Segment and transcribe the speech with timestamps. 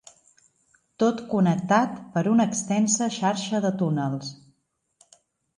[1.03, 4.33] Tot connectat per una extensa xarxa de túnels.